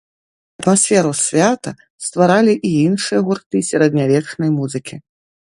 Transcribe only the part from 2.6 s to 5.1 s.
і іншыя гурты сярэднявечнай музыкі.